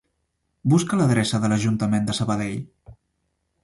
Busca 0.73 0.99
l'adreça 1.03 1.43
de 1.45 1.53
l'Ajuntament 1.53 2.11
de 2.11 2.19
Sabadell. 2.23 2.61